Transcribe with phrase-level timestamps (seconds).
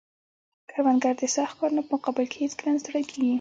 [0.71, 3.29] کروندګر د سخت کارونو په مقابل کې هیڅکله نه ستړی کیږي